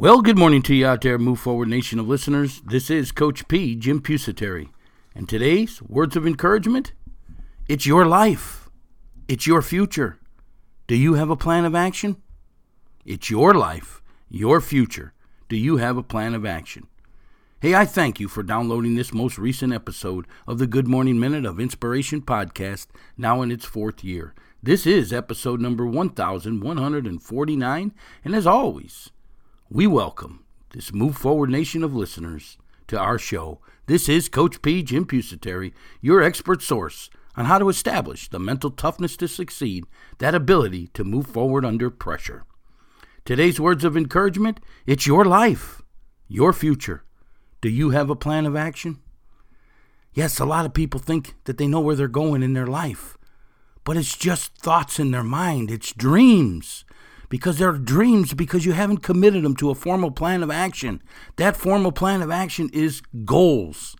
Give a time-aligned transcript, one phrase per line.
[0.00, 2.62] Well, good morning to you out there, Move Forward Nation of listeners.
[2.64, 4.70] This is Coach P, Jim Pusateri.
[5.14, 6.94] And today's words of encouragement
[7.68, 8.70] it's your life,
[9.28, 10.18] it's your future.
[10.86, 12.16] Do you have a plan of action?
[13.04, 15.12] It's your life, your future.
[15.50, 16.86] Do you have a plan of action?
[17.60, 21.44] Hey, I thank you for downloading this most recent episode of the Good Morning Minute
[21.44, 22.86] of Inspiration podcast,
[23.18, 24.34] now in its fourth year.
[24.62, 27.94] This is episode number 1149,
[28.24, 29.10] and as always,
[29.72, 32.58] we welcome this Move Forward Nation of listeners
[32.88, 33.60] to our show.
[33.86, 34.82] This is Coach P.
[34.82, 39.84] Jim Pusateri, your expert source on how to establish the mental toughness to succeed,
[40.18, 42.42] that ability to move forward under pressure.
[43.24, 45.82] Today's words of encouragement it's your life,
[46.26, 47.04] your future.
[47.60, 48.98] Do you have a plan of action?
[50.12, 53.16] Yes, a lot of people think that they know where they're going in their life,
[53.84, 56.84] but it's just thoughts in their mind, it's dreams
[57.30, 61.00] because they're dreams because you haven't committed them to a formal plan of action.
[61.36, 63.96] That formal plan of action is goals.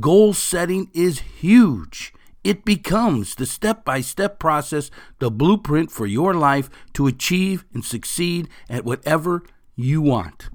[0.00, 2.14] Goal setting is huge.
[2.44, 7.84] It becomes the step by step process, the blueprint for your life to achieve and
[7.84, 9.42] succeed at whatever
[9.74, 10.48] you want.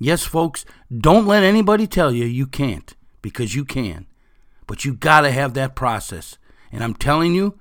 [0.00, 4.06] Yes, folks, don't let anybody tell you you can't because you can.
[4.66, 6.38] But you got to have that process.
[6.72, 7.58] And I'm telling you,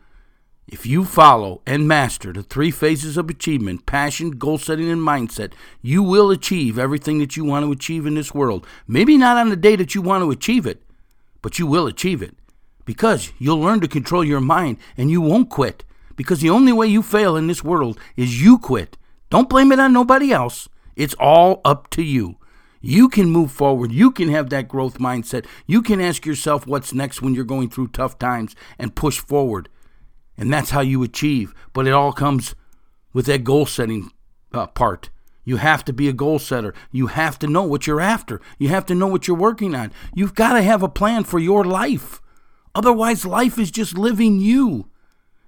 [0.67, 5.53] if you follow and master the three phases of achievement passion, goal setting, and mindset
[5.81, 8.65] you will achieve everything that you want to achieve in this world.
[8.87, 10.81] Maybe not on the day that you want to achieve it,
[11.41, 12.35] but you will achieve it
[12.85, 15.83] because you'll learn to control your mind and you won't quit.
[16.15, 18.97] Because the only way you fail in this world is you quit.
[19.29, 20.69] Don't blame it on nobody else.
[20.95, 22.37] It's all up to you.
[22.79, 23.91] You can move forward.
[23.91, 25.45] You can have that growth mindset.
[25.65, 29.69] You can ask yourself what's next when you're going through tough times and push forward.
[30.37, 31.53] And that's how you achieve.
[31.73, 32.55] But it all comes
[33.13, 34.11] with that goal setting
[34.53, 35.09] uh, part.
[35.45, 36.73] You have to be a goal setter.
[36.91, 38.41] You have to know what you're after.
[38.57, 39.91] You have to know what you're working on.
[40.13, 42.21] You've got to have a plan for your life.
[42.73, 44.89] Otherwise, life is just living you.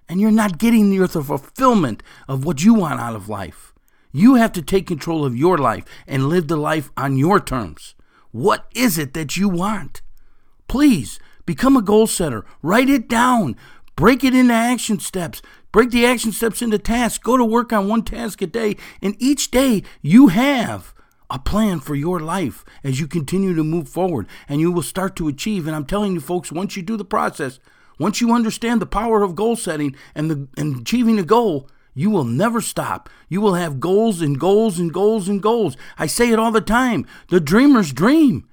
[0.08, 3.74] And you're not getting the fulfillment of what you want out of life.
[4.14, 7.96] You have to take control of your life and live the life on your terms.
[8.32, 10.02] What is it that you want?
[10.68, 12.46] Please become a goal setter.
[12.62, 13.56] Write it down.
[13.98, 15.42] Break it into action steps.
[15.72, 17.18] Break the action steps into tasks.
[17.18, 18.78] Go to work on one task a day.
[19.02, 20.94] And each day you have
[21.32, 25.16] a plan for your life as you continue to move forward and you will start
[25.16, 25.66] to achieve.
[25.66, 27.60] And I'm telling you, folks, once you do the process,
[28.00, 32.12] once you understand the power of goal setting and, the, and achieving a goal, you
[32.12, 33.10] will never stop.
[33.30, 35.76] You will have goals and goals and goals and goals.
[35.98, 37.08] I say it all the time.
[37.30, 38.48] The dreamers dream.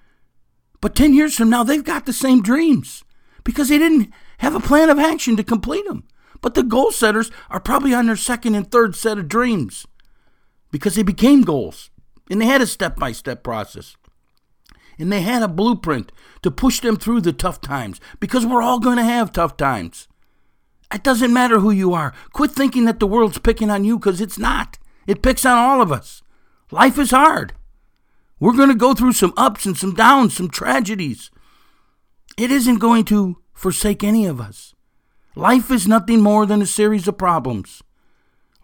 [0.81, 3.05] But 10 years from now, they've got the same dreams
[3.44, 6.04] because they didn't have a plan of action to complete them.
[6.40, 9.86] But the goal setters are probably on their second and third set of dreams
[10.70, 11.90] because they became goals
[12.31, 13.96] and they had a step by step process.
[14.98, 18.78] And they had a blueprint to push them through the tough times because we're all
[18.78, 20.08] going to have tough times.
[20.92, 22.12] It doesn't matter who you are.
[22.32, 24.78] Quit thinking that the world's picking on you because it's not.
[25.06, 26.22] It picks on all of us.
[26.70, 27.54] Life is hard.
[28.38, 31.30] We're going to go through some ups and some downs, some tragedies.
[32.37, 34.74] It isn't going to forsake any of us.
[35.34, 37.82] Life is nothing more than a series of problems.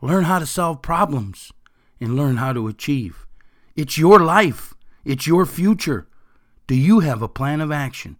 [0.00, 1.52] Learn how to solve problems
[2.00, 3.26] and learn how to achieve.
[3.76, 6.06] It's your life, it's your future.
[6.66, 8.16] Do you have a plan of action?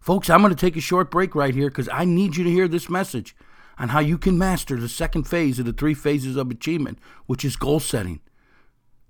[0.00, 2.50] Folks, I'm going to take a short break right here because I need you to
[2.50, 3.36] hear this message
[3.78, 7.44] on how you can master the second phase of the three phases of achievement, which
[7.44, 8.20] is goal setting.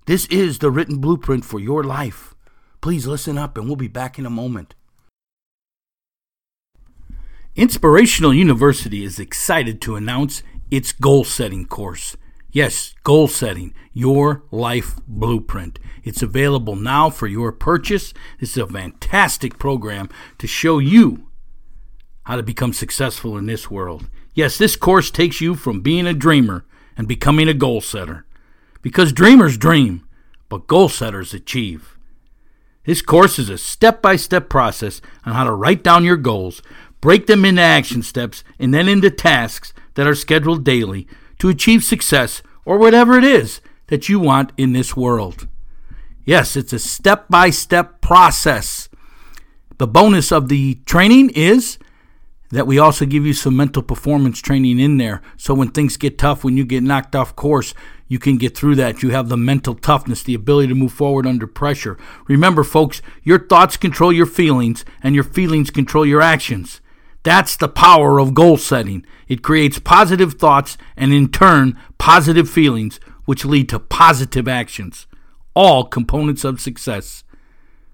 [0.05, 2.33] This is the written blueprint for your life.
[2.81, 4.73] Please listen up, and we'll be back in a moment.
[7.55, 12.15] Inspirational University is excited to announce its goal setting course.
[12.49, 15.77] Yes, goal setting, your life blueprint.
[16.05, 18.13] It's available now for your purchase.
[18.39, 20.07] This is a fantastic program
[20.37, 21.27] to show you
[22.23, 24.09] how to become successful in this world.
[24.33, 26.63] Yes, this course takes you from being a dreamer
[26.95, 28.25] and becoming a goal setter.
[28.81, 30.07] Because dreamers dream,
[30.47, 31.97] but goal setters achieve.
[32.85, 36.61] This course is a step by step process on how to write down your goals,
[37.01, 41.07] break them into action steps, and then into tasks that are scheduled daily
[41.39, 45.47] to achieve success or whatever it is that you want in this world.
[46.23, 48.87] Yes, it's a step by step process.
[49.77, 51.79] The bonus of the training is
[52.51, 55.21] that we also give you some mental performance training in there.
[55.37, 57.73] So when things get tough, when you get knocked off course,
[58.07, 59.01] you can get through that.
[59.01, 61.97] You have the mental toughness, the ability to move forward under pressure.
[62.27, 66.81] Remember, folks, your thoughts control your feelings, and your feelings control your actions.
[67.23, 69.05] That's the power of goal setting.
[69.27, 75.07] It creates positive thoughts and, in turn, positive feelings, which lead to positive actions.
[75.53, 77.23] All components of success.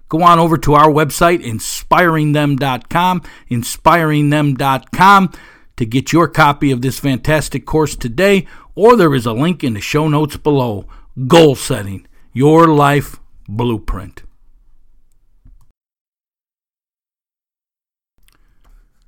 [0.08, 5.32] Go on over to our website, inspiringthem.com, inspiringthem.com,
[5.76, 9.74] to get your copy of this fantastic course today, or there is a link in
[9.74, 10.86] the show notes below.
[11.26, 13.16] Goal setting, your life
[13.48, 14.22] blueprint.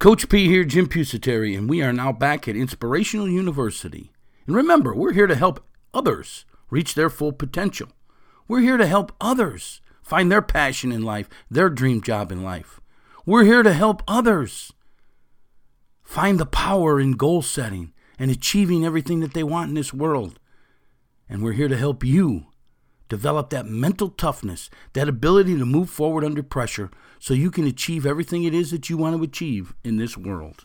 [0.01, 4.11] Coach P here, Jim Pusateri, and we are now back at Inspirational University.
[4.47, 5.63] And remember, we're here to help
[5.93, 7.89] others reach their full potential.
[8.49, 12.81] We're here to help others find their passion in life, their dream job in life.
[13.27, 14.73] We're here to help others
[16.03, 20.41] find the power in goal setting and achieving everything that they want in this world.
[21.29, 22.47] And we're here to help you
[23.11, 28.07] develop that mental toughness, that ability to move forward under pressure so you can achieve
[28.07, 30.65] everything it is that you want to achieve in this world.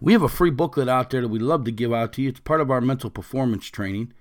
[0.00, 2.30] We have a free booklet out there that we love to give out to you.
[2.30, 4.12] It's part of our mental performance training.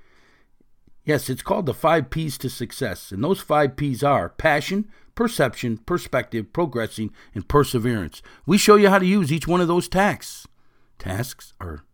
[1.05, 3.11] Yes, it's called the five P's to success.
[3.11, 8.21] And those five P's are passion, perception, perspective, progressing, and perseverance.
[8.45, 10.47] We show you how to use each one of those tasks.
[10.99, 11.85] Tasks, or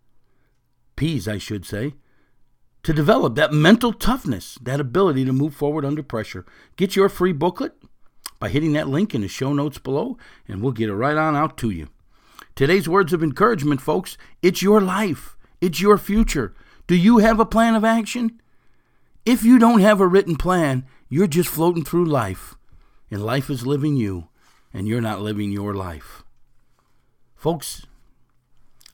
[0.95, 1.93] P's, I should say,
[2.83, 6.45] to develop that mental toughness, that ability to move forward under pressure.
[6.75, 7.74] Get your free booklet
[8.39, 11.35] by hitting that link in the show notes below, and we'll get it right on
[11.35, 11.88] out to you.
[12.56, 16.53] Today's words of encouragement, folks it's your life, it's your future.
[16.85, 18.41] Do you have a plan of action?
[19.25, 22.56] If you don't have a written plan, you're just floating through life,
[23.09, 24.27] and life is living you,
[24.74, 26.24] and you're not living your life.
[27.33, 27.85] Folks,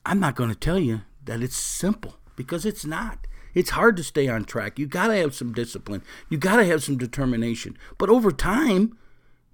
[0.05, 3.25] I'm not going to tell you that it's simple because it's not.
[3.53, 4.77] It's hard to stay on track.
[4.77, 6.03] You got to have some discipline.
[6.29, 7.77] You got to have some determination.
[7.97, 8.97] But over time,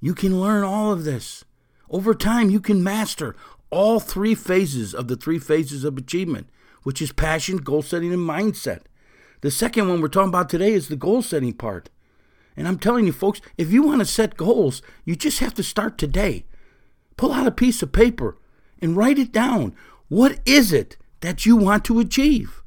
[0.01, 1.45] you can learn all of this.
[1.89, 3.35] Over time, you can master
[3.69, 6.49] all three phases of the three phases of achievement,
[6.83, 8.81] which is passion, goal setting, and mindset.
[9.41, 11.89] The second one we're talking about today is the goal setting part.
[12.57, 15.63] And I'm telling you, folks, if you want to set goals, you just have to
[15.63, 16.45] start today.
[17.17, 18.37] Pull out a piece of paper
[18.81, 19.75] and write it down.
[20.07, 22.63] What is it that you want to achieve?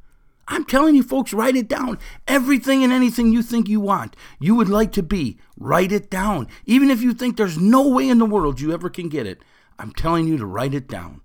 [0.51, 1.99] I'm telling you, folks, write it down.
[2.27, 6.49] Everything and anything you think you want, you would like to be, write it down.
[6.65, 9.43] Even if you think there's no way in the world you ever can get it,
[9.79, 11.21] I'm telling you to write it down.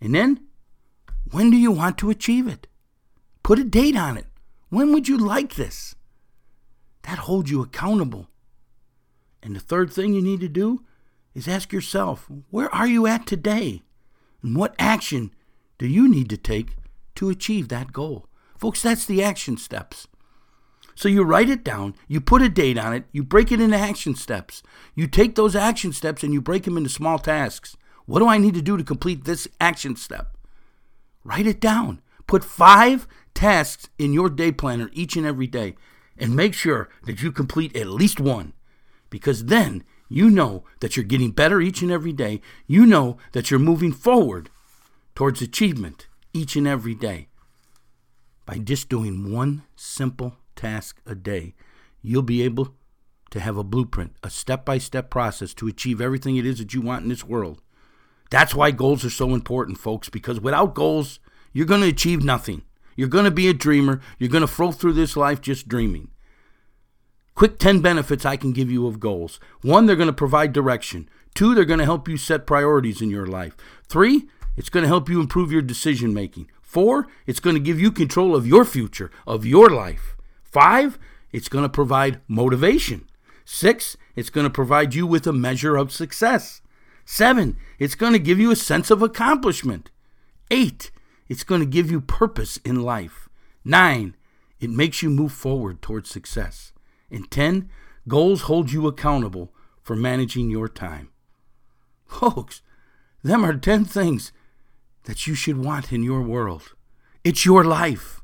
[0.00, 0.40] And then,
[1.30, 2.66] when do you want to achieve it?
[3.42, 4.26] Put a date on it.
[4.70, 5.94] When would you like this?
[7.02, 8.28] That holds you accountable.
[9.42, 10.84] And the third thing you need to do
[11.34, 13.82] is ask yourself, where are you at today?
[14.42, 15.34] And what action
[15.78, 16.76] do you need to take
[17.16, 18.26] to achieve that goal?
[18.60, 20.06] Folks, that's the action steps.
[20.94, 23.78] So you write it down, you put a date on it, you break it into
[23.78, 24.62] action steps.
[24.94, 27.74] You take those action steps and you break them into small tasks.
[28.04, 30.36] What do I need to do to complete this action step?
[31.24, 32.02] Write it down.
[32.26, 35.74] Put five tasks in your day planner each and every day
[36.18, 38.52] and make sure that you complete at least one
[39.08, 42.42] because then you know that you're getting better each and every day.
[42.66, 44.50] You know that you're moving forward
[45.14, 47.29] towards achievement each and every day.
[48.50, 51.54] By just doing one simple task a day,
[52.02, 52.74] you'll be able
[53.30, 56.74] to have a blueprint, a step by step process to achieve everything it is that
[56.74, 57.62] you want in this world.
[58.28, 61.20] That's why goals are so important, folks, because without goals,
[61.52, 62.62] you're going to achieve nothing.
[62.96, 64.00] You're going to be a dreamer.
[64.18, 66.10] You're going to flow through this life just dreaming.
[67.36, 69.38] Quick 10 benefits I can give you of goals.
[69.62, 71.08] One, they're going to provide direction.
[71.36, 73.56] Two, they're going to help you set priorities in your life.
[73.86, 76.50] Three, it's going to help you improve your decision making.
[76.70, 80.16] Four, it's going to give you control of your future, of your life.
[80.44, 81.00] Five,
[81.32, 83.08] it's going to provide motivation.
[83.44, 86.62] Six, it's going to provide you with a measure of success.
[87.04, 89.90] Seven, it's going to give you a sense of accomplishment.
[90.48, 90.92] Eight,
[91.28, 93.28] it's going to give you purpose in life.
[93.64, 94.14] Nine,
[94.60, 96.72] it makes you move forward towards success.
[97.10, 97.68] And 10,
[98.06, 101.08] goals hold you accountable for managing your time.
[102.06, 102.62] Folks,
[103.24, 104.30] them are 10 things
[105.04, 106.74] that you should want in your world.
[107.24, 108.20] It's your life,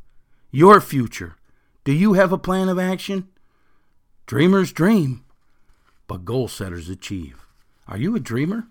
[0.50, 1.36] your future.
[1.84, 3.28] Do you have a plan of action?
[4.26, 5.24] Dreamers dream,
[6.08, 7.46] but goal setters achieve.
[7.86, 8.66] Are you a dreamer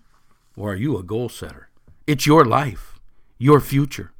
[0.56, 1.68] or are you a goal setter?
[2.06, 2.98] It's your life,
[3.38, 4.12] your future.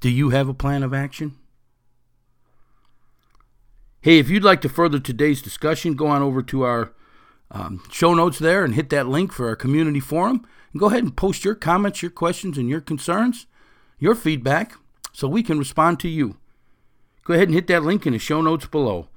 [0.00, 1.36] Do you have a plan of action?
[4.02, 6.92] Hey, if you'd like to further today's discussion, go on over to our
[7.50, 10.46] um, show notes there and hit that link for our community forum.
[10.76, 13.46] Go ahead and post your comments, your questions, and your concerns,
[13.98, 14.74] your feedback,
[15.12, 16.36] so we can respond to you.
[17.24, 19.08] Go ahead and hit that link in the show notes below.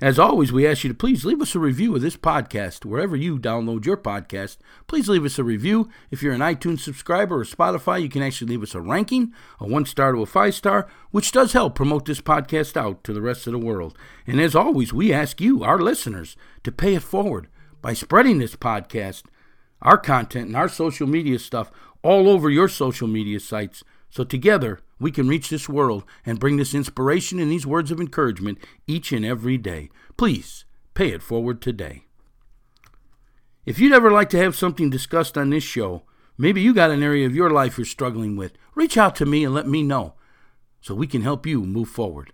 [0.00, 3.16] As always, we ask you to please leave us a review of this podcast wherever
[3.16, 4.58] you download your podcast.
[4.86, 5.88] Please leave us a review.
[6.10, 9.66] If you're an iTunes subscriber or Spotify, you can actually leave us a ranking, a
[9.66, 13.22] one star to a five star, which does help promote this podcast out to the
[13.22, 13.96] rest of the world.
[14.26, 17.48] And as always, we ask you, our listeners, to pay it forward
[17.80, 19.22] by spreading this podcast,
[19.82, 21.70] our content, and our social media stuff
[22.02, 23.82] all over your social media sites.
[24.10, 28.00] So together, we can reach this world and bring this inspiration and these words of
[28.00, 29.90] encouragement each and every day.
[30.16, 30.64] Please
[30.94, 32.04] pay it forward today.
[33.66, 36.02] If you'd ever like to have something discussed on this show,
[36.38, 39.44] maybe you got an area of your life you're struggling with, reach out to me
[39.44, 40.14] and let me know
[40.80, 42.32] so we can help you move forward.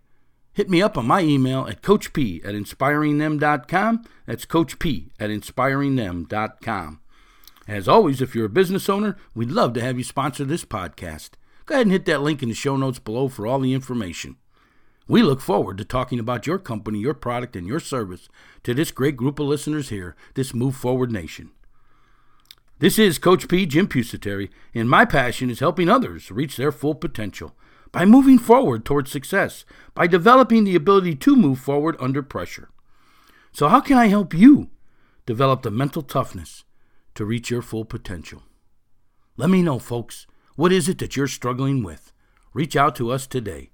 [0.53, 4.05] Hit me up on my email at coachp at inspiringthem.com.
[4.27, 7.02] That's coachp at inspiringthem.com.
[7.69, 11.31] As always, if you're a business owner, we'd love to have you sponsor this podcast.
[11.67, 14.37] Go ahead and hit that link in the show notes below for all the information.
[15.07, 18.29] We look forward to talking about your company, your product, and your service
[18.65, 21.51] to this great group of listeners here, this Move Forward Nation.
[22.79, 26.97] This is Coach P, Jim Pusateri, and my passion is helping others reach their full
[26.97, 27.55] potential
[27.93, 29.65] by moving forward towards success,
[29.95, 32.71] by developing the ability to move forward under pressure.
[33.53, 34.71] So, how can I help you
[35.27, 36.65] develop the mental toughness
[37.15, 38.43] to reach your full potential?
[39.37, 40.27] Let me know, folks.
[40.57, 42.13] What is it that you're struggling with?
[42.53, 43.71] Reach out to us today.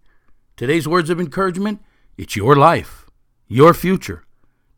[0.56, 1.80] Today's words of encouragement
[2.16, 3.06] it's your life,
[3.46, 4.24] your future.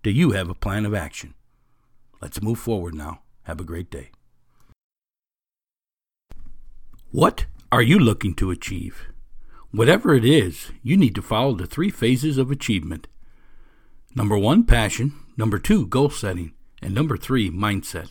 [0.02, 1.34] Do you have a plan of action?
[2.20, 3.22] Let's move forward now.
[3.44, 4.10] Have a great day.
[7.10, 9.08] What are you looking to achieve?
[9.72, 13.08] Whatever it is, you need to follow the three phases of achievement.
[14.14, 15.14] Number one, passion.
[15.36, 16.52] Number two, goal setting.
[16.82, 18.10] And number three, mindset.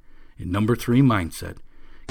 [0.41, 1.57] and number three, mindset.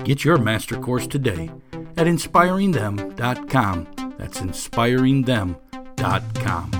[0.04, 1.50] Get your master course today
[1.96, 4.14] at inspiringthem.com.
[4.18, 6.79] That's inspiringthem.com.